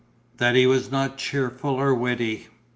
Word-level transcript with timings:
that 0.37 0.55
he 0.55 0.65
was 0.65 0.89
not 0.91 1.15
cheerful 1.19 1.75
or 1.75 1.93
witty. 1.93 2.47